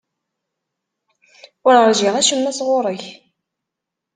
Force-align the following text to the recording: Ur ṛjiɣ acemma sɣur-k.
Ur 1.67 1.75
ṛjiɣ 1.89 2.13
acemma 2.17 2.51
sɣur-k. 2.57 3.03